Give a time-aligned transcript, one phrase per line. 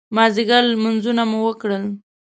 [0.15, 1.83] مازدیګر لمونځونه مو وکړل.